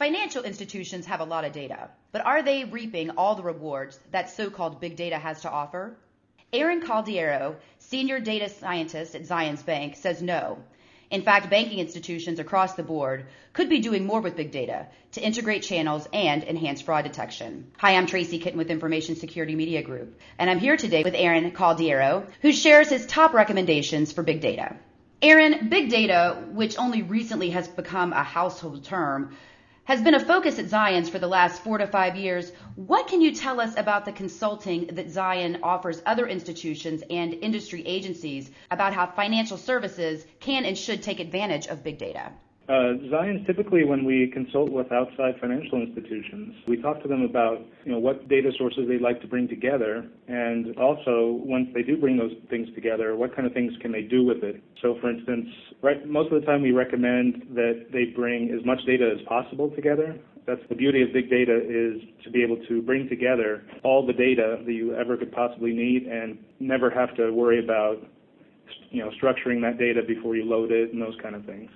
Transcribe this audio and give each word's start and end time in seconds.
Financial 0.00 0.44
institutions 0.44 1.04
have 1.04 1.20
a 1.20 1.24
lot 1.24 1.44
of 1.44 1.52
data, 1.52 1.90
but 2.10 2.24
are 2.24 2.42
they 2.42 2.64
reaping 2.64 3.10
all 3.10 3.34
the 3.34 3.42
rewards 3.42 4.00
that 4.12 4.30
so 4.30 4.48
called 4.48 4.80
big 4.80 4.96
data 4.96 5.18
has 5.18 5.42
to 5.42 5.50
offer? 5.50 5.94
Aaron 6.54 6.80
Caldiero, 6.80 7.56
senior 7.80 8.18
data 8.18 8.48
scientist 8.48 9.14
at 9.14 9.24
Zions 9.24 9.62
Bank, 9.62 9.96
says 9.96 10.22
no. 10.22 10.58
In 11.10 11.20
fact, 11.20 11.50
banking 11.50 11.80
institutions 11.80 12.38
across 12.38 12.76
the 12.76 12.82
board 12.82 13.26
could 13.52 13.68
be 13.68 13.80
doing 13.80 14.06
more 14.06 14.22
with 14.22 14.36
big 14.36 14.50
data 14.50 14.86
to 15.12 15.20
integrate 15.20 15.64
channels 15.64 16.08
and 16.14 16.44
enhance 16.44 16.80
fraud 16.80 17.04
detection. 17.04 17.70
Hi, 17.76 17.94
I'm 17.94 18.06
Tracy 18.06 18.38
Kitten 18.38 18.56
with 18.56 18.70
Information 18.70 19.16
Security 19.16 19.54
Media 19.54 19.82
Group, 19.82 20.18
and 20.38 20.48
I'm 20.48 20.60
here 20.60 20.78
today 20.78 21.02
with 21.02 21.14
Aaron 21.14 21.50
Caldiero, 21.50 22.26
who 22.40 22.52
shares 22.52 22.88
his 22.88 23.04
top 23.04 23.34
recommendations 23.34 24.12
for 24.12 24.22
big 24.22 24.40
data. 24.40 24.76
Aaron, 25.22 25.68
big 25.68 25.90
data, 25.90 26.42
which 26.52 26.78
only 26.78 27.02
recently 27.02 27.50
has 27.50 27.68
become 27.68 28.14
a 28.14 28.22
household 28.22 28.82
term, 28.84 29.36
has 29.90 30.00
been 30.00 30.14
a 30.14 30.24
focus 30.24 30.60
at 30.60 30.66
Zions 30.66 31.10
for 31.10 31.18
the 31.18 31.26
last 31.26 31.64
four 31.64 31.76
to 31.76 31.84
five 31.84 32.14
years. 32.14 32.52
What 32.76 33.08
can 33.08 33.20
you 33.20 33.34
tell 33.34 33.60
us 33.60 33.76
about 33.76 34.04
the 34.04 34.12
consulting 34.12 34.86
that 34.92 35.10
Zion 35.10 35.58
offers 35.64 36.00
other 36.06 36.28
institutions 36.28 37.02
and 37.10 37.34
industry 37.34 37.84
agencies 37.84 38.52
about 38.70 38.94
how 38.94 39.06
financial 39.06 39.56
services 39.56 40.24
can 40.38 40.64
and 40.64 40.78
should 40.78 41.02
take 41.02 41.18
advantage 41.18 41.66
of 41.66 41.82
big 41.82 41.98
data? 41.98 42.30
Uh, 42.70 42.94
Zions 43.10 43.44
typically, 43.48 43.84
when 43.84 44.04
we 44.04 44.30
consult 44.32 44.70
with 44.70 44.92
outside 44.92 45.34
financial 45.40 45.82
institutions, 45.82 46.54
we 46.68 46.80
talk 46.80 47.02
to 47.02 47.08
them 47.08 47.22
about 47.22 47.58
you 47.84 47.90
know 47.90 47.98
what 47.98 48.28
data 48.28 48.52
sources 48.56 48.84
they'd 48.86 49.00
like 49.00 49.20
to 49.20 49.26
bring 49.26 49.48
together, 49.48 50.08
and 50.28 50.76
also 50.78 51.42
once 51.44 51.66
they 51.74 51.82
do 51.82 51.96
bring 51.96 52.16
those 52.16 52.30
things 52.48 52.68
together, 52.76 53.16
what 53.16 53.34
kind 53.34 53.44
of 53.44 53.52
things 53.54 53.72
can 53.82 53.90
they 53.90 54.02
do 54.02 54.24
with 54.24 54.44
it. 54.44 54.62
So, 54.82 54.96
for 55.00 55.10
instance, 55.10 55.48
right, 55.82 56.06
most 56.06 56.32
of 56.32 56.40
the 56.40 56.46
time 56.46 56.62
we 56.62 56.70
recommend 56.70 57.42
that 57.56 57.86
they 57.92 58.04
bring 58.14 58.56
as 58.56 58.64
much 58.64 58.78
data 58.86 59.16
as 59.18 59.26
possible 59.26 59.70
together. 59.74 60.16
That's 60.46 60.62
the 60.68 60.76
beauty 60.76 61.02
of 61.02 61.12
big 61.12 61.28
data 61.28 61.56
is 61.56 62.00
to 62.22 62.30
be 62.30 62.40
able 62.44 62.64
to 62.68 62.82
bring 62.82 63.08
together 63.08 63.64
all 63.82 64.06
the 64.06 64.12
data 64.12 64.62
that 64.64 64.72
you 64.72 64.94
ever 64.94 65.16
could 65.16 65.32
possibly 65.32 65.72
need 65.72 66.04
and 66.06 66.38
never 66.60 66.88
have 66.88 67.16
to 67.16 67.32
worry 67.32 67.58
about 67.58 67.96
you 68.90 69.02
know 69.02 69.10
structuring 69.20 69.60
that 69.62 69.76
data 69.76 70.02
before 70.06 70.36
you 70.36 70.44
load 70.44 70.70
it 70.70 70.92
and 70.92 71.02
those 71.02 71.16
kind 71.20 71.34
of 71.34 71.44
things. 71.46 71.68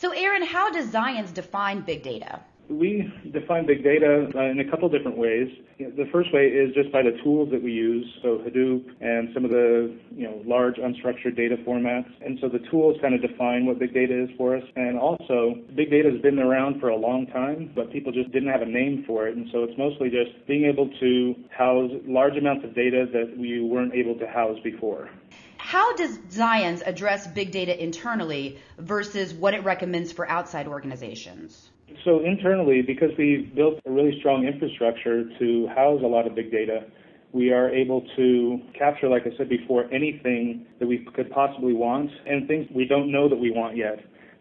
So, 0.00 0.12
Aaron, 0.12 0.44
how 0.44 0.70
does 0.70 0.92
Zions 0.92 1.34
define 1.34 1.80
big 1.80 2.04
data? 2.04 2.38
We 2.68 3.10
define 3.32 3.66
big 3.66 3.82
data 3.82 4.30
uh, 4.34 4.50
in 4.50 4.60
a 4.60 4.70
couple 4.70 4.88
different 4.88 5.16
ways. 5.16 5.48
The 5.78 6.06
first 6.12 6.32
way 6.34 6.46
is 6.46 6.74
just 6.74 6.92
by 6.92 7.02
the 7.02 7.16
tools 7.24 7.50
that 7.50 7.62
we 7.62 7.72
use, 7.72 8.04
so 8.22 8.38
Hadoop 8.38 8.84
and 9.00 9.30
some 9.32 9.44
of 9.44 9.50
the 9.50 9.96
you 10.14 10.24
know 10.24 10.42
large 10.44 10.76
unstructured 10.76 11.34
data 11.36 11.56
formats. 11.66 12.10
And 12.20 12.38
so 12.40 12.48
the 12.48 12.58
tools 12.70 12.98
kind 13.00 13.14
of 13.14 13.22
define 13.22 13.64
what 13.64 13.78
big 13.78 13.94
data 13.94 14.24
is 14.24 14.28
for 14.36 14.56
us. 14.56 14.62
And 14.76 14.98
also, 14.98 15.54
big 15.74 15.90
data 15.90 16.10
has 16.10 16.20
been 16.20 16.38
around 16.38 16.80
for 16.80 16.90
a 16.90 16.96
long 16.96 17.26
time, 17.28 17.72
but 17.74 17.90
people 17.90 18.12
just 18.12 18.32
didn't 18.32 18.50
have 18.50 18.62
a 18.62 18.66
name 18.66 19.04
for 19.06 19.26
it. 19.28 19.36
And 19.36 19.48
so 19.50 19.64
it's 19.64 19.78
mostly 19.78 20.10
just 20.10 20.46
being 20.46 20.64
able 20.64 20.90
to 21.00 21.34
house 21.50 21.90
large 22.06 22.36
amounts 22.36 22.64
of 22.64 22.74
data 22.74 23.06
that 23.12 23.36
we 23.38 23.62
weren't 23.62 23.94
able 23.94 24.18
to 24.18 24.26
house 24.26 24.58
before. 24.62 25.08
How 25.56 25.94
does 25.96 26.18
Zions 26.18 26.82
address 26.86 27.26
big 27.26 27.50
data 27.50 27.80
internally 27.82 28.58
versus 28.78 29.34
what 29.34 29.54
it 29.54 29.64
recommends 29.64 30.12
for 30.12 30.28
outside 30.28 30.68
organizations? 30.68 31.70
So 32.04 32.20
internally, 32.24 32.82
because 32.82 33.10
we've 33.18 33.54
built 33.54 33.80
a 33.86 33.90
really 33.90 34.18
strong 34.20 34.46
infrastructure 34.46 35.24
to 35.38 35.68
house 35.68 36.00
a 36.02 36.06
lot 36.06 36.26
of 36.26 36.34
big 36.34 36.50
data, 36.50 36.84
we 37.32 37.52
are 37.52 37.68
able 37.68 38.06
to 38.16 38.58
capture, 38.78 39.08
like 39.08 39.22
I 39.22 39.36
said 39.36 39.48
before, 39.48 39.84
anything 39.92 40.66
that 40.80 40.86
we 40.86 41.06
could 41.14 41.30
possibly 41.30 41.74
want 41.74 42.10
and 42.26 42.48
things 42.48 42.66
we 42.74 42.86
don't 42.86 43.12
know 43.12 43.28
that 43.28 43.36
we 43.36 43.50
want 43.50 43.76
yet. 43.76 43.98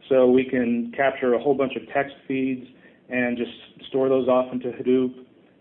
So 0.10 0.30
we 0.30 0.46
can 0.46 0.94
capture 0.96 1.34
a 1.34 1.40
whole 1.40 1.56
bunch 1.56 1.74
of 1.76 1.82
text 1.94 2.16
feeds 2.28 2.66
and 3.10 3.38
just 3.38 3.52
store 3.90 4.08
those 4.08 4.28
off 4.28 4.54
into 4.54 4.70
Hadoop. 4.70 5.14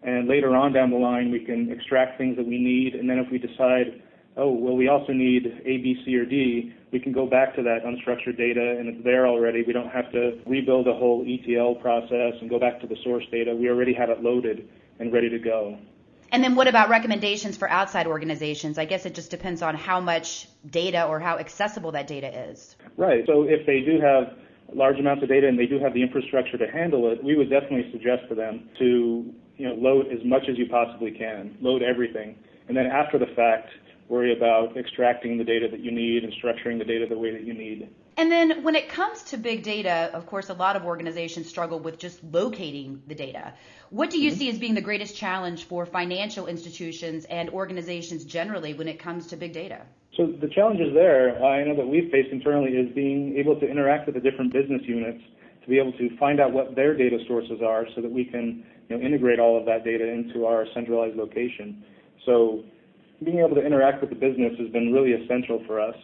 And 0.03 0.29
later 0.29 0.55
on 0.55 0.73
down 0.73 0.91
the 0.91 0.97
line, 0.97 1.33
we 1.33 1.45
can 1.45 1.73
extract 1.73 2.19
things 2.19 2.37
that 2.37 2.47
we 2.47 2.59
need. 2.59 2.95
And 2.95 3.11
then 3.11 3.19
if 3.19 3.31
we 3.31 3.39
decide 3.39 4.03
oh, 4.37 4.53
well, 4.53 4.77
we 4.77 4.89
also 4.89 5.13
need 5.13 5.47
A, 5.65 5.79
B, 5.79 5.97
C, 6.05 6.15
or 6.17 6.25
D, 6.25 6.73
we 6.97 7.01
can 7.01 7.13
go 7.13 7.27
back 7.27 7.55
to 7.55 7.63
that 7.63 7.85
unstructured 7.85 8.39
data 8.39 8.79
and 8.79 8.89
it's 8.89 9.05
there 9.05 9.27
already. 9.27 9.63
We 9.63 9.75
don't 9.75 9.91
have 9.91 10.11
to 10.13 10.41
rebuild 10.47 10.89
a 10.89 10.95
whole 10.95 11.27
ETL 11.29 11.75
process 11.75 12.33
and 12.41 12.49
go 12.49 12.59
back 12.59 12.81
to 12.81 12.87
the 12.87 12.97
source 13.05 13.25
data. 13.31 13.55
We 13.55 13.69
already 13.69 13.93
have 13.93 14.09
it 14.09 14.23
loaded 14.23 14.67
and 14.99 15.13
ready 15.13 15.29
to 15.29 15.39
go. 15.39 15.77
And 16.33 16.43
then 16.43 16.55
what 16.55 16.69
about 16.69 16.89
recommendations 16.89 17.55
for 17.55 17.69
outside 17.69 18.07
organizations? 18.07 18.79
I 18.79 18.87
guess 18.87 19.05
it 19.05 19.15
just 19.15 19.31
depends 19.31 19.61
on 19.61 19.75
how 19.77 20.01
much 20.01 20.49
data 20.71 21.05
or 21.05 21.21
how 21.21 21.37
accessible 21.37 21.93
that 21.93 22.07
data 22.07 22.49
is. 22.49 22.77
Right. 22.97 23.25
So 23.27 23.43
if 23.43 23.67
they 23.67 23.83
do 23.83 24.01
have 24.01 24.33
large 24.73 24.99
amounts 24.99 25.23
of 25.23 25.29
data 25.29 25.47
and 25.47 25.59
they 25.59 25.67
do 25.67 25.79
have 25.79 25.93
the 25.93 26.03
infrastructure 26.03 26.57
to 26.57 26.67
handle 26.67 27.13
it, 27.13 27.23
we 27.23 27.37
would 27.37 27.51
definitely 27.51 27.93
suggest 27.93 28.23
to 28.31 28.35
them 28.35 28.71
to 28.79 29.35
you 29.59 29.69
know 29.69 29.75
load 29.75 30.07
as 30.07 30.25
much 30.25 30.45
as 30.49 30.57
you 30.57 30.67
possibly 30.71 31.11
can, 31.11 31.59
load 31.61 31.83
everything, 31.83 32.37
and 32.69 32.77
then 32.77 32.87
after 32.87 33.19
the 33.19 33.31
fact, 33.37 33.69
worry 34.09 34.37
about 34.37 34.77
extracting 34.77 35.37
the 35.37 35.45
data 35.45 35.69
that 35.71 35.81
you 35.81 35.91
need 35.91 36.25
and 36.25 36.33
structuring 36.33 36.79
the 36.79 36.85
data 36.85 37.07
the 37.09 37.19
way 37.19 37.33
that 37.33 37.45
you 37.45 37.55
need. 37.55 37.89
And 38.19 38.33
then 38.33 38.63
when 38.63 38.75
it 38.75 38.89
comes 38.89 39.23
to 39.25 39.37
big 39.37 39.63
data, 39.63 40.11
of 40.15 40.27
course, 40.27 40.49
a 40.49 40.55
lot 40.55 40.75
of 40.75 40.85
organizations 40.85 41.49
struggle 41.49 41.79
with 41.79 41.99
just 41.99 42.23
locating 42.25 43.03
the 43.07 43.15
data. 43.15 43.53
What 43.91 44.11
do 44.11 44.19
you 44.19 44.31
mm-hmm. 44.31 44.39
see 44.39 44.51
as 44.51 44.59
being 44.59 44.75
the 44.75 44.81
greatest 44.81 45.17
challenge 45.17 45.65
for 45.65 45.85
financial 45.85 46.47
institutions 46.47 47.25
and 47.27 47.51
organizations 47.51 48.25
generally 48.25 48.75
when 48.75 48.89
it 48.89 48.99
comes 48.99 49.27
to 49.29 49.37
big 49.37 49.53
data? 49.53 49.83
So 50.17 50.27
the 50.27 50.49
challenges 50.49 50.95
there, 50.95 51.45
I 51.45 51.63
know 51.65 51.77
that 51.77 51.87
we've 51.87 52.11
faced 52.11 52.31
internally, 52.31 52.71
is 52.71 52.95
being 52.95 53.37
able 53.37 53.61
to 53.61 53.69
interact 53.69 54.07
with 54.07 54.15
the 54.15 54.21
different 54.23 54.51
business 54.51 54.81
units 54.87 55.23
to 55.63 55.69
be 55.69 55.79
able 55.79 55.93
to 55.93 56.17
find 56.17 56.41
out 56.41 56.53
what 56.53 56.75
their 56.75 56.97
data 56.97 57.19
sources 57.29 57.61
are 57.61 57.87
so 57.95 58.01
that 58.01 58.11
we 58.11 58.25
can 58.25 58.65
you 58.89 58.97
know, 58.97 59.05
integrate 59.05 59.39
all 59.39 59.59
of 59.59 59.67
that 59.67 59.85
data 59.85 60.09
into 60.09 60.47
our 60.47 60.65
centralized 60.73 61.17
location. 61.17 61.85
So 62.25 62.65
being 63.25 63.39
able 63.39 63.55
to 63.55 63.65
interact 63.65 64.01
with 64.01 64.11
the 64.11 64.17
business 64.17 64.53
has 64.59 64.69
been 64.71 64.93
really 64.93 65.13
essential 65.13 65.63
for 65.67 65.81
us. 65.81 65.97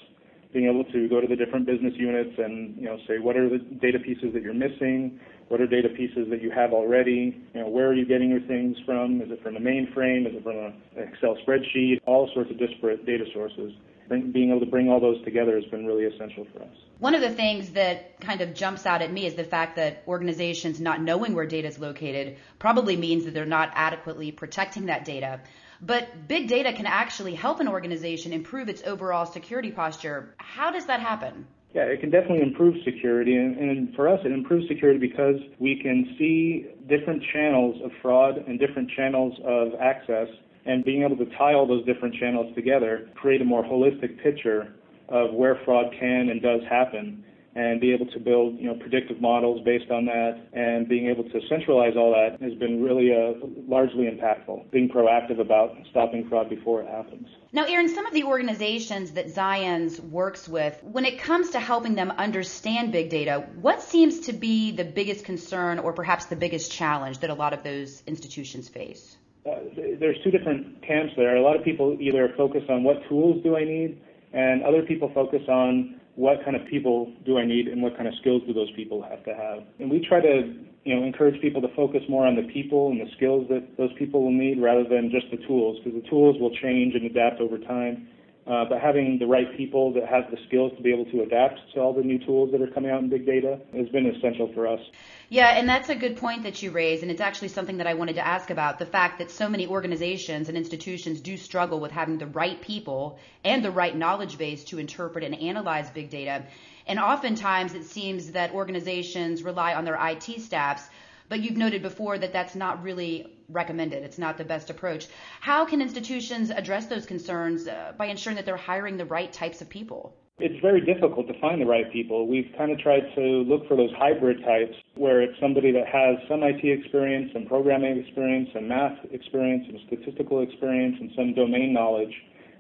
Being 0.52 0.66
able 0.66 0.84
to 0.92 1.08
go 1.08 1.20
to 1.20 1.26
the 1.26 1.36
different 1.36 1.64
business 1.64 1.94
units 1.96 2.36
and 2.36 2.76
you 2.76 2.84
know 2.84 2.98
say 3.08 3.18
what 3.18 3.36
are 3.36 3.48
the 3.48 3.58
data 3.80 3.98
pieces 3.98 4.34
that 4.34 4.42
you're 4.42 4.52
missing, 4.52 5.18
what 5.48 5.60
are 5.62 5.66
data 5.66 5.88
pieces 5.88 6.28
that 6.28 6.42
you 6.42 6.50
have 6.50 6.72
already, 6.72 7.40
you 7.54 7.60
know 7.60 7.68
where 7.68 7.88
are 7.88 7.94
you 7.94 8.04
getting 8.04 8.28
your 8.28 8.42
things 8.42 8.76
from? 8.84 9.22
Is 9.22 9.30
it 9.30 9.42
from 9.42 9.56
a 9.56 9.60
mainframe? 9.60 10.28
Is 10.28 10.36
it 10.36 10.42
from 10.42 10.56
an 10.56 10.74
Excel 10.96 11.38
spreadsheet? 11.46 12.00
All 12.04 12.30
sorts 12.34 12.50
of 12.50 12.58
disparate 12.58 13.06
data 13.06 13.24
sources. 13.32 13.72
Being 14.08 14.50
able 14.50 14.60
to 14.60 14.66
bring 14.66 14.88
all 14.88 15.00
those 15.00 15.22
together 15.24 15.54
has 15.54 15.64
been 15.66 15.86
really 15.86 16.04
essential 16.04 16.46
for 16.52 16.62
us. 16.62 16.76
One 16.98 17.14
of 17.14 17.20
the 17.20 17.30
things 17.30 17.70
that 17.70 18.20
kind 18.20 18.40
of 18.40 18.54
jumps 18.54 18.86
out 18.86 19.02
at 19.02 19.12
me 19.12 19.26
is 19.26 19.34
the 19.34 19.44
fact 19.44 19.76
that 19.76 20.02
organizations 20.06 20.80
not 20.80 21.00
knowing 21.00 21.34
where 21.34 21.46
data 21.46 21.68
is 21.68 21.78
located 21.78 22.36
probably 22.58 22.96
means 22.96 23.24
that 23.24 23.34
they're 23.34 23.46
not 23.46 23.70
adequately 23.74 24.30
protecting 24.30 24.86
that 24.86 25.04
data. 25.04 25.40
But 25.80 26.28
big 26.28 26.46
data 26.46 26.72
can 26.72 26.86
actually 26.86 27.34
help 27.34 27.58
an 27.58 27.66
organization 27.66 28.32
improve 28.32 28.68
its 28.68 28.82
overall 28.84 29.26
security 29.26 29.72
posture. 29.72 30.34
How 30.36 30.70
does 30.70 30.86
that 30.86 31.00
happen? 31.00 31.46
Yeah, 31.74 31.84
it 31.84 32.00
can 32.00 32.10
definitely 32.10 32.42
improve 32.42 32.76
security. 32.84 33.34
And, 33.34 33.56
and, 33.58 33.94
for 33.94 34.06
us, 34.06 34.20
it 34.24 34.30
improves 34.30 34.68
security 34.68 34.98
because 34.98 35.36
we 35.58 35.80
can 35.82 36.14
see 36.18 36.66
different 36.86 37.22
channels 37.32 37.80
of 37.82 37.90
fraud 38.02 38.44
and 38.46 38.60
different 38.60 38.90
channels 38.90 39.34
of 39.44 39.72
access. 39.80 40.28
And 40.64 40.84
being 40.84 41.02
able 41.02 41.16
to 41.16 41.26
tie 41.36 41.54
all 41.54 41.66
those 41.66 41.84
different 41.84 42.14
channels 42.14 42.54
together, 42.54 43.08
create 43.14 43.40
a 43.40 43.44
more 43.44 43.64
holistic 43.64 44.22
picture 44.22 44.74
of 45.08 45.34
where 45.34 45.60
fraud 45.64 45.92
can 45.98 46.28
and 46.30 46.40
does 46.40 46.60
happen 46.70 47.24
and 47.54 47.80
be 47.80 47.92
able 47.92 48.06
to 48.06 48.18
build, 48.18 48.58
you 48.58 48.66
know, 48.66 48.74
predictive 48.74 49.20
models 49.20 49.60
based 49.64 49.90
on 49.90 50.06
that 50.06 50.40
and 50.54 50.88
being 50.88 51.08
able 51.08 51.24
to 51.24 51.40
centralize 51.48 51.94
all 51.96 52.10
that 52.12 52.40
has 52.40 52.54
been 52.58 52.82
really 52.82 53.12
uh, 53.12 53.34
largely 53.68 54.04
impactful, 54.04 54.70
being 54.70 54.88
proactive 54.88 55.38
about 55.38 55.76
stopping 55.90 56.26
fraud 56.28 56.48
before 56.48 56.80
it 56.80 56.88
happens. 56.88 57.28
Now, 57.52 57.64
Aaron, 57.66 57.88
some 57.88 58.06
of 58.06 58.14
the 58.14 58.24
organizations 58.24 59.12
that 59.12 59.26
Zions 59.26 60.00
works 60.00 60.48
with, 60.48 60.82
when 60.82 61.04
it 61.04 61.18
comes 61.18 61.50
to 61.50 61.60
helping 61.60 61.94
them 61.94 62.10
understand 62.12 62.90
big 62.90 63.10
data, 63.10 63.44
what 63.60 63.82
seems 63.82 64.20
to 64.20 64.32
be 64.32 64.72
the 64.72 64.84
biggest 64.84 65.26
concern 65.26 65.78
or 65.78 65.92
perhaps 65.92 66.26
the 66.26 66.36
biggest 66.36 66.72
challenge 66.72 67.18
that 67.18 67.28
a 67.28 67.34
lot 67.34 67.52
of 67.52 67.62
those 67.62 68.02
institutions 68.06 68.70
face? 68.70 69.18
Uh, 69.44 69.56
there's 69.98 70.16
two 70.22 70.30
different 70.30 70.80
camps 70.86 71.12
there. 71.16 71.36
A 71.36 71.42
lot 71.42 71.56
of 71.56 71.64
people 71.64 71.96
either 72.00 72.32
focus 72.36 72.62
on 72.68 72.84
what 72.84 72.96
tools 73.08 73.42
do 73.42 73.56
I 73.56 73.64
need, 73.64 74.00
and 74.32 74.62
other 74.62 74.82
people 74.82 75.10
focus 75.12 75.42
on 75.48 76.00
what 76.14 76.44
kind 76.44 76.54
of 76.54 76.66
people 76.66 77.12
do 77.24 77.38
I 77.38 77.44
need 77.44 77.68
and 77.68 77.82
what 77.82 77.96
kind 77.96 78.06
of 78.06 78.14
skills 78.20 78.42
do 78.46 78.52
those 78.52 78.70
people 78.72 79.02
have 79.02 79.24
to 79.24 79.34
have. 79.34 79.64
And 79.80 79.90
we 79.90 80.04
try 80.06 80.20
to, 80.20 80.54
you 80.84 80.94
know, 80.94 81.02
encourage 81.04 81.40
people 81.40 81.60
to 81.62 81.74
focus 81.74 82.02
more 82.08 82.26
on 82.26 82.36
the 82.36 82.42
people 82.52 82.90
and 82.90 83.00
the 83.00 83.10
skills 83.16 83.48
that 83.48 83.76
those 83.78 83.90
people 83.98 84.22
will 84.22 84.32
need 84.32 84.60
rather 84.60 84.84
than 84.84 85.10
just 85.10 85.26
the 85.30 85.38
tools, 85.46 85.78
because 85.82 86.00
the 86.00 86.08
tools 86.08 86.40
will 86.40 86.54
change 86.56 86.94
and 86.94 87.04
adapt 87.04 87.40
over 87.40 87.58
time. 87.58 88.08
Uh, 88.44 88.64
but 88.68 88.80
having 88.80 89.18
the 89.20 89.26
right 89.26 89.56
people 89.56 89.92
that 89.92 90.04
have 90.08 90.28
the 90.32 90.36
skills 90.48 90.72
to 90.76 90.82
be 90.82 90.92
able 90.92 91.04
to 91.04 91.22
adapt 91.22 91.60
to 91.72 91.80
all 91.80 91.92
the 91.92 92.02
new 92.02 92.18
tools 92.18 92.50
that 92.50 92.60
are 92.60 92.66
coming 92.66 92.90
out 92.90 93.00
in 93.00 93.08
big 93.08 93.24
data 93.24 93.60
has 93.72 93.88
been 93.90 94.04
essential 94.06 94.52
for 94.52 94.66
us. 94.66 94.80
Yeah, 95.28 95.50
and 95.50 95.68
that's 95.68 95.90
a 95.90 95.94
good 95.94 96.16
point 96.16 96.42
that 96.42 96.60
you 96.60 96.72
raise, 96.72 97.02
and 97.02 97.10
it's 97.10 97.20
actually 97.20 97.48
something 97.48 97.76
that 97.76 97.86
I 97.86 97.94
wanted 97.94 98.14
to 98.14 98.26
ask 98.26 98.50
about 98.50 98.80
the 98.80 98.86
fact 98.86 99.20
that 99.20 99.30
so 99.30 99.48
many 99.48 99.68
organizations 99.68 100.48
and 100.48 100.58
institutions 100.58 101.20
do 101.20 101.36
struggle 101.36 101.78
with 101.78 101.92
having 101.92 102.18
the 102.18 102.26
right 102.26 102.60
people 102.60 103.20
and 103.44 103.64
the 103.64 103.70
right 103.70 103.96
knowledge 103.96 104.38
base 104.38 104.64
to 104.64 104.78
interpret 104.80 105.22
and 105.22 105.36
analyze 105.36 105.88
big 105.90 106.10
data. 106.10 106.44
And 106.88 106.98
oftentimes 106.98 107.74
it 107.74 107.84
seems 107.84 108.32
that 108.32 108.52
organizations 108.52 109.44
rely 109.44 109.74
on 109.74 109.84
their 109.84 109.98
IT 110.04 110.40
staffs 110.40 110.88
but 111.32 111.40
you've 111.40 111.56
noted 111.56 111.80
before 111.80 112.18
that 112.18 112.30
that's 112.34 112.54
not 112.54 112.82
really 112.82 113.26
recommended. 113.52 114.02
It's 114.02 114.18
not 114.18 114.38
the 114.38 114.44
best 114.44 114.70
approach. 114.70 115.08
How 115.40 115.64
can 115.64 115.80
institutions 115.80 116.50
address 116.50 116.86
those 116.86 117.06
concerns 117.06 117.68
uh, 117.68 117.92
by 117.96 118.06
ensuring 118.06 118.36
that 118.36 118.46
they're 118.46 118.56
hiring 118.56 118.96
the 118.96 119.04
right 119.04 119.32
types 119.32 119.60
of 119.60 119.68
people? 119.68 120.14
It's 120.38 120.60
very 120.60 120.80
difficult 120.80 121.28
to 121.28 121.38
find 121.40 121.60
the 121.60 121.66
right 121.66 121.92
people. 121.92 122.26
We've 122.26 122.50
kind 122.56 122.72
of 122.72 122.78
tried 122.78 123.04
to 123.14 123.20
look 123.46 123.68
for 123.68 123.76
those 123.76 123.92
hybrid 123.96 124.42
types 124.42 124.74
where 124.96 125.22
it's 125.22 125.38
somebody 125.40 125.70
that 125.72 125.86
has 125.86 126.16
some 126.28 126.42
IT 126.42 126.64
experience, 126.64 127.30
some 127.32 127.46
programming 127.46 127.98
experience, 127.98 128.48
some 128.54 128.66
math 128.66 128.98
experience, 129.12 129.66
some 129.68 129.78
statistical 129.86 130.42
experience, 130.42 130.96
and 130.98 131.10
some 131.14 131.34
domain 131.34 131.72
knowledge, 131.72 132.12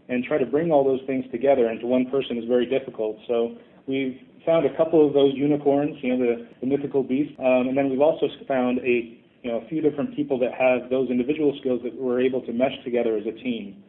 and 0.08 0.22
try 0.22 0.38
to 0.38 0.46
bring 0.46 0.70
all 0.70 0.84
those 0.84 1.00
things 1.06 1.24
together 1.32 1.70
into 1.70 1.86
one 1.86 2.06
person 2.10 2.36
is 2.36 2.44
very 2.44 2.66
difficult. 2.66 3.16
So 3.26 3.56
we've 3.86 4.20
found 4.44 4.66
a 4.66 4.76
couple 4.76 5.04
of 5.06 5.14
those 5.14 5.32
unicorns, 5.34 5.96
you 6.02 6.14
know, 6.14 6.24
the, 6.24 6.48
the 6.60 6.66
mythical 6.66 7.02
beast, 7.02 7.32
um, 7.40 7.68
and 7.68 7.76
then 7.76 7.90
we've 7.90 8.00
also 8.00 8.28
found 8.46 8.78
a 8.80 9.18
you 9.42 9.50
know 9.50 9.58
a 9.58 9.68
few 9.68 9.80
different 9.80 10.14
people 10.14 10.38
that 10.38 10.54
have 10.54 10.88
those 10.88 11.10
individual 11.10 11.56
skills 11.60 11.82
that 11.82 11.94
we're 11.94 12.20
able 12.20 12.40
to 12.42 12.52
mesh 12.52 12.82
together 12.84 13.16
as 13.16 13.26
a 13.26 13.32
team. 13.32 13.82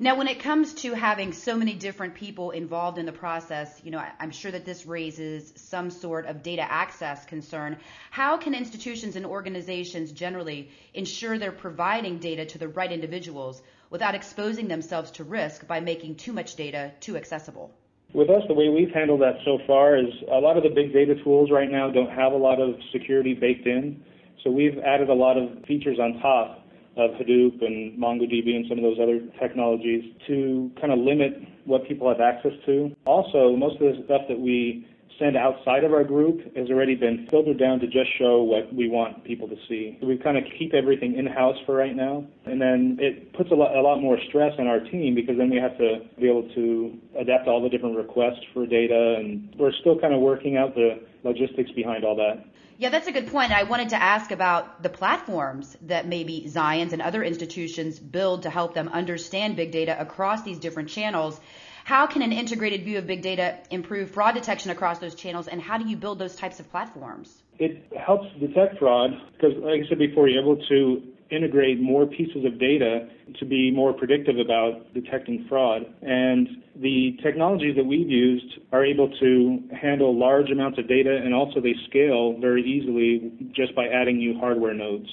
Now, 0.00 0.16
when 0.16 0.26
it 0.26 0.40
comes 0.40 0.74
to 0.74 0.92
having 0.92 1.32
so 1.32 1.56
many 1.56 1.72
different 1.74 2.16
people 2.16 2.50
involved 2.50 2.98
in 2.98 3.06
the 3.06 3.12
process, 3.12 3.80
you 3.84 3.92
know, 3.92 4.04
I'm 4.18 4.32
sure 4.32 4.50
that 4.50 4.64
this 4.64 4.86
raises 4.86 5.52
some 5.54 5.88
sort 5.88 6.26
of 6.26 6.42
data 6.42 6.62
access 6.68 7.24
concern. 7.24 7.76
How 8.10 8.36
can 8.36 8.54
institutions 8.54 9.14
and 9.14 9.24
organizations 9.24 10.10
generally 10.10 10.70
ensure 10.94 11.38
they're 11.38 11.52
providing 11.52 12.18
data 12.18 12.44
to 12.44 12.58
the 12.58 12.66
right 12.66 12.90
individuals 12.90 13.62
without 13.88 14.16
exposing 14.16 14.66
themselves 14.66 15.12
to 15.12 15.22
risk 15.22 15.64
by 15.68 15.78
making 15.78 16.16
too 16.16 16.32
much 16.32 16.56
data 16.56 16.90
too 16.98 17.16
accessible? 17.16 17.70
With 18.12 18.30
us, 18.30 18.42
the 18.48 18.54
way 18.54 18.68
we've 18.68 18.90
handled 18.90 19.20
that 19.20 19.36
so 19.44 19.58
far 19.64 19.96
is 19.96 20.12
a 20.28 20.40
lot 20.40 20.56
of 20.56 20.64
the 20.64 20.70
big 20.70 20.92
data 20.92 21.14
tools 21.22 21.52
right 21.52 21.70
now 21.70 21.90
don't 21.90 22.10
have 22.10 22.32
a 22.32 22.36
lot 22.36 22.60
of 22.60 22.74
security 22.90 23.34
baked 23.34 23.68
in. 23.68 24.02
So 24.42 24.50
we've 24.50 24.78
added 24.78 25.08
a 25.08 25.14
lot 25.14 25.36
of 25.36 25.64
features 25.64 25.98
on 25.98 26.20
top 26.20 26.64
of 26.96 27.10
Hadoop 27.12 27.64
and 27.64 27.98
MongoDB 27.98 28.54
and 28.54 28.66
some 28.68 28.78
of 28.78 28.84
those 28.84 28.98
other 29.02 29.20
technologies 29.40 30.04
to 30.26 30.70
kind 30.80 30.92
of 30.92 30.98
limit 30.98 31.32
what 31.64 31.86
people 31.88 32.08
have 32.08 32.20
access 32.20 32.52
to. 32.66 32.94
Also, 33.04 33.56
most 33.56 33.80
of 33.80 33.96
the 33.96 34.02
stuff 34.04 34.22
that 34.28 34.38
we 34.38 34.86
send 35.18 35.36
outside 35.36 35.84
of 35.84 35.92
our 35.92 36.04
group 36.04 36.40
has 36.56 36.70
already 36.70 36.94
been 36.94 37.26
filtered 37.30 37.58
down 37.58 37.80
to 37.80 37.86
just 37.86 38.10
show 38.18 38.42
what 38.42 38.72
we 38.74 38.88
want 38.88 39.24
people 39.24 39.48
to 39.48 39.56
see. 39.68 39.98
We 40.02 40.18
kind 40.18 40.36
of 40.36 40.44
keep 40.58 40.74
everything 40.74 41.16
in-house 41.16 41.56
for 41.66 41.74
right 41.74 41.94
now, 41.94 42.26
and 42.44 42.60
then 42.60 42.98
it 43.00 43.32
puts 43.34 43.50
a 43.50 43.54
lot, 43.54 43.76
a 43.76 43.80
lot 43.80 44.00
more 44.00 44.18
stress 44.28 44.52
on 44.58 44.66
our 44.66 44.80
team 44.80 45.14
because 45.14 45.36
then 45.38 45.50
we 45.50 45.56
have 45.56 45.76
to 45.78 46.00
be 46.18 46.28
able 46.28 46.48
to 46.54 46.98
adapt 47.18 47.48
all 47.48 47.62
the 47.62 47.68
different 47.68 47.96
requests 47.96 48.44
for 48.52 48.66
data, 48.66 49.16
and 49.18 49.54
we're 49.58 49.72
still 49.80 49.98
kind 49.98 50.14
of 50.14 50.20
working 50.20 50.56
out 50.56 50.74
the 50.74 51.00
logistics 51.22 51.70
behind 51.72 52.04
all 52.04 52.16
that. 52.16 52.44
Yeah, 52.76 52.88
that's 52.88 53.06
a 53.06 53.12
good 53.12 53.28
point. 53.28 53.52
I 53.52 53.62
wanted 53.62 53.90
to 53.90 54.02
ask 54.02 54.32
about 54.32 54.82
the 54.82 54.88
platforms 54.88 55.76
that 55.82 56.08
maybe 56.08 56.50
Zions 56.52 56.92
and 56.92 57.00
other 57.00 57.22
institutions 57.22 58.00
build 58.00 58.42
to 58.42 58.50
help 58.50 58.74
them 58.74 58.88
understand 58.88 59.54
big 59.54 59.70
data 59.70 59.96
across 60.00 60.42
these 60.42 60.58
different 60.58 60.88
channels. 60.88 61.40
How 61.84 62.06
can 62.06 62.22
an 62.22 62.32
integrated 62.32 62.82
view 62.82 62.96
of 62.96 63.06
big 63.06 63.20
data 63.20 63.58
improve 63.70 64.10
fraud 64.10 64.34
detection 64.34 64.70
across 64.70 64.98
those 65.00 65.14
channels, 65.14 65.48
and 65.48 65.60
how 65.60 65.76
do 65.76 65.86
you 65.86 65.96
build 65.96 66.18
those 66.18 66.34
types 66.34 66.58
of 66.58 66.70
platforms? 66.70 67.42
It 67.58 67.92
helps 67.94 68.26
detect 68.40 68.78
fraud 68.78 69.10
because, 69.32 69.52
like 69.58 69.82
I 69.84 69.88
said 69.90 69.98
before, 69.98 70.26
you're 70.26 70.42
able 70.42 70.56
to 70.56 71.02
integrate 71.30 71.80
more 71.80 72.06
pieces 72.06 72.44
of 72.46 72.58
data 72.58 73.08
to 73.38 73.44
be 73.44 73.70
more 73.70 73.92
predictive 73.92 74.38
about 74.38 74.94
detecting 74.94 75.44
fraud. 75.46 75.82
And 76.00 76.48
the 76.76 77.18
technologies 77.22 77.76
that 77.76 77.84
we've 77.84 78.08
used 78.08 78.60
are 78.72 78.84
able 78.84 79.10
to 79.20 79.62
handle 79.78 80.18
large 80.18 80.50
amounts 80.50 80.78
of 80.78 80.88
data 80.88 81.20
and 81.22 81.34
also 81.34 81.60
they 81.60 81.74
scale 81.88 82.38
very 82.40 82.62
easily 82.62 83.32
just 83.52 83.74
by 83.74 83.88
adding 83.88 84.18
new 84.18 84.38
hardware 84.38 84.74
nodes. 84.74 85.08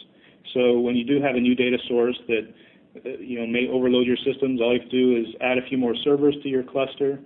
So 0.54 0.80
when 0.80 0.96
you 0.96 1.06
do 1.06 1.22
have 1.22 1.36
a 1.36 1.40
new 1.40 1.56
data 1.56 1.78
source 1.88 2.20
that 2.28 2.54
you 3.04 3.40
know 3.40 3.48
may 3.48 3.68
overload 3.68 4.08
your 4.08 4.18
systems, 4.18 4.62
all 4.62 4.74
you 4.74 4.82
have 4.82 4.90
to 4.90 4.98
do 4.98 5.18
is 5.18 5.36
add 5.42 5.58
a 5.58 5.68
few 5.68 5.78
more 5.78 5.96
servers 6.04 6.36
to 6.44 6.50
your 6.50 6.64
cluster 6.64 7.20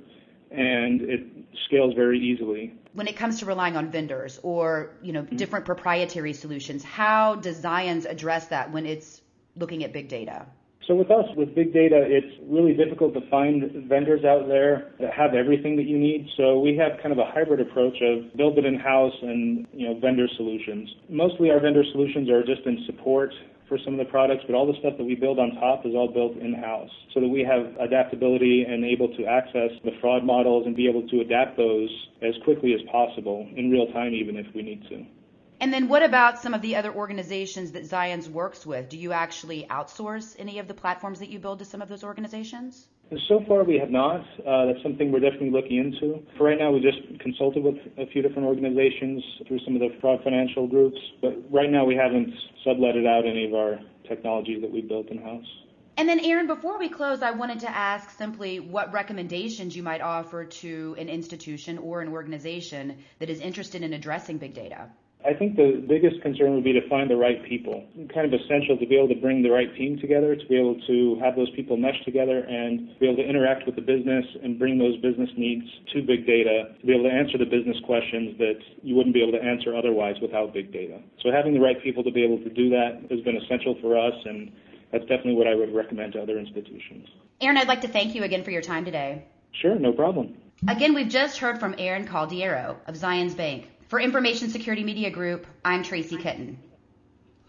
and 0.52 1.02
it 1.02 1.26
scales 1.66 1.94
very 1.94 2.20
easily. 2.20 2.74
When 2.94 3.08
it 3.08 3.18
comes 3.18 3.40
to 3.40 3.46
relying 3.46 3.76
on 3.76 3.92
vendors 3.92 4.40
or 4.44 4.96
you 5.02 5.14
know 5.14 5.24
mm-hmm. 5.24 5.36
different 5.36 5.66
proprietary 5.66 6.34
solutions, 6.34 6.84
how 6.84 7.36
does 7.36 7.62
Zions 7.62 8.10
address 8.10 8.48
that 8.48 8.72
when 8.72 8.86
it's 8.86 9.22
looking 9.56 9.84
at 9.84 9.94
big 9.94 10.08
data? 10.08 10.46
So 10.88 10.94
with 10.94 11.10
us, 11.10 11.26
with 11.36 11.56
big 11.56 11.74
data, 11.74 12.06
it's 12.06 12.40
really 12.48 12.74
difficult 12.74 13.16
to 13.16 13.22
find 13.30 13.88
vendors 13.90 14.24
out 14.24 14.48
there 14.48 14.94
that 15.00 15.14
have 15.14 15.34
everything 15.34 15.76
that 15.78 15.86
you 15.86 15.98
need. 15.98 16.30
So 16.38 16.60
we 16.60 16.78
have 16.78 17.00
kind 17.02 17.12
of 17.12 17.18
a 17.18 17.26
hybrid 17.26 17.60
approach 17.60 17.98
of 18.04 18.38
build 18.38 18.60
it 18.60 18.66
in-house 18.66 19.16
and, 19.24 19.66
you 19.74 19.88
know, 19.88 20.00
vendor 20.00 20.28
solutions. 20.38 20.88
Mostly 21.10 21.50
our 21.50 21.60
vendor 21.60 21.84
solutions 21.92 22.30
are 22.30 22.44
just 22.44 22.68
in 22.68 22.84
support 22.86 23.34
for 23.68 23.78
some 23.84 23.94
of 23.94 24.00
the 24.00 24.12
products, 24.12 24.44
but 24.48 24.56
all 24.56 24.68
the 24.68 24.78
stuff 24.80 24.94
that 24.98 25.04
we 25.04 25.16
build 25.16 25.40
on 25.40 25.52
top 25.56 25.86
is 25.86 25.96
all 25.96 26.08
built 26.08 26.38
in-house 26.38 26.90
so 27.14 27.20
that 27.20 27.28
we 27.28 27.42
have 27.42 27.76
adaptability 27.80 28.64
and 28.68 28.86
able 28.86 29.10
to 29.18 29.26
access 29.26 29.72
the 29.84 29.92
fraud 30.02 30.24
models 30.24 30.66
and 30.66 30.76
be 30.76 30.88
able 30.88 31.08
to 31.08 31.22
adapt 31.22 31.58
those 31.58 31.90
as 32.22 32.36
quickly 32.44 32.74
as 32.74 32.82
possible 32.92 33.48
in 33.56 33.72
real 33.72 33.92
time 33.92 34.14
even 34.14 34.36
if 34.36 34.46
we 34.54 34.62
need 34.62 34.84
to. 34.90 35.06
And 35.62 35.74
then 35.74 35.88
what 35.88 36.04
about 36.04 36.40
some 36.40 36.54
of 36.54 36.62
the 36.62 36.76
other 36.76 36.94
organizations 36.94 37.72
that 37.72 37.84
Zions 37.84 38.30
works 38.30 38.66
with? 38.66 38.90
Do 38.90 38.98
you 38.98 39.14
actually 39.14 39.66
outsource 39.70 40.36
any 40.38 40.60
of 40.60 40.68
the 40.68 40.74
platforms 40.74 41.20
that 41.20 41.30
you 41.30 41.40
build 41.40 41.60
to 41.60 41.66
some 41.66 41.82
of 41.82 41.90
those 41.90 42.04
organizations? 42.04 42.88
So 43.28 43.44
far, 43.48 43.63
we 43.63 43.78
have 43.78 43.92
not. 43.92 44.22
Uh, 44.46 44.66
that's 44.66 44.81
something 44.81 45.12
we're 45.12 45.19
definitely 45.19 45.52
looking 45.52 45.78
into. 45.78 46.25
For 46.38 46.46
right 46.46 46.57
now, 46.57 46.72
we 46.72 46.80
just 46.81 47.19
consulted 47.19 47.63
with 47.63 47.75
a 47.98 48.07
few 48.07 48.24
different 48.24 48.48
organizations 48.48 49.24
through 49.48 49.60
some 49.60 49.75
of 49.75 49.81
the 49.81 49.90
financial 50.24 50.68
groups, 50.68 50.98
but 51.22 51.38
right 51.52 51.69
now 51.69 51.86
we 51.86 51.96
haven't 51.96 52.34
subletted 52.66 53.06
out 53.06 53.28
any 53.28 53.46
of 53.46 53.54
our 53.54 53.80
technologies 54.07 54.62
that 54.62 54.72
we 54.72 54.81
built 54.81 55.10
in 55.10 55.22
house. 55.22 55.46
And 55.98 56.10
then, 56.10 56.19
Aaron, 56.19 56.48
before 56.48 56.80
we 56.80 56.90
close, 56.90 57.22
I 57.22 57.31
wanted 57.31 57.60
to 57.62 57.69
ask 57.69 58.10
simply 58.10 58.60
what 58.60 58.92
recommendations 58.92 59.75
you 59.75 59.84
might 59.84 60.02
offer 60.02 60.44
to 60.44 60.96
an 60.98 61.07
institution 61.07 61.78
or 61.78 62.02
an 62.02 62.10
organization 62.10 62.98
that 63.19 63.30
is 63.30 63.40
interested 63.40 63.84
in 63.84 63.94
addressing 63.94 64.40
big 64.40 64.56
data. 64.56 64.90
I 65.25 65.33
think 65.33 65.56
the 65.56 65.83
biggest 65.89 66.22
concern 66.22 66.54
would 66.54 66.63
be 66.63 66.74
to 66.74 66.88
find 66.88 67.10
the 67.10 67.18
right 67.18 67.44
people. 67.44 67.83
Kind 68.13 68.31
of 68.31 68.39
essential 68.39 68.77
to 68.77 68.86
be 68.86 68.95
able 68.95 69.10
to 69.10 69.19
bring 69.19 69.42
the 69.42 69.50
right 69.50 69.74
team 69.75 69.98
together, 69.98 70.36
to 70.36 70.45
be 70.45 70.56
able 70.56 70.80
to 70.86 71.18
have 71.19 71.36
those 71.36 71.50
people 71.56 71.77
mesh 71.77 71.98
together 72.06 72.45
and 72.45 72.94
be 73.00 73.07
able 73.07 73.18
to 73.18 73.27
interact 73.27 73.66
with 73.66 73.75
the 73.75 73.81
business 73.81 74.25
and 74.44 74.60
bring 74.60 74.77
those 74.77 74.95
business 75.01 75.30
needs 75.36 75.66
to 75.94 76.04
big 76.04 76.27
data, 76.27 76.75
to 76.80 76.86
be 76.86 76.94
able 76.94 77.10
to 77.10 77.16
answer 77.16 77.39
the 77.39 77.50
business 77.50 77.77
questions 77.86 78.38
that 78.38 78.62
you 78.83 78.94
wouldn't 78.94 79.16
be 79.16 79.22
able 79.24 79.33
to 79.33 79.42
answer 79.44 79.75
otherwise 79.75 80.16
without 80.22 80.54
big 80.54 80.72
data. 80.72 81.01
So 81.24 81.31
having 81.31 81.54
the 81.54 81.60
right 81.60 81.81
people 81.81 82.04
to 82.04 82.11
be 82.11 82.23
able 82.23 82.38
to 82.45 82.50
do 82.50 82.69
that 82.69 83.09
has 83.09 83.19
been 83.21 83.38
essential 83.38 83.76
for 83.81 83.97
us 83.97 84.14
and 84.26 84.52
that's 84.92 85.06
definitely 85.09 85.35
what 85.35 85.47
I 85.47 85.56
would 85.56 85.73
recommend 85.73 86.14
to 86.14 86.21
other 86.21 86.38
institutions. 86.38 87.09
Aaron, 87.42 87.57
I'd 87.57 87.68
like 87.68 87.81
to 87.81 87.88
thank 87.88 88.14
you 88.14 88.23
again 88.23 88.44
for 88.44 88.52
your 88.52 88.61
time 88.61 88.85
today. 88.85 89.26
Sure, 89.52 89.76
no 89.76 89.92
problem. 89.92 90.38
Again, 90.68 90.94
we've 90.94 91.09
just 91.09 91.40
heard 91.40 91.59
from 91.59 91.76
Aaron 91.78 92.07
Caldiero 92.07 92.78
of 92.88 92.95
Zions 92.95 93.35
Bank. 93.35 93.68
For 93.87 93.99
Information 93.99 94.49
Security 94.49 94.83
Media 94.83 95.11
Group, 95.11 95.45
I'm 95.63 95.83
Tracy 95.83 96.18
Kitten. 96.18 96.57